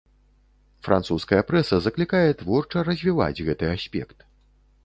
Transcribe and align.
Французская 0.87 1.41
прэса 1.51 1.79
заклікае 1.87 2.23
творча 2.41 2.77
развіваць 2.91 3.43
гэты 3.51 3.65
аспект. 3.77 4.17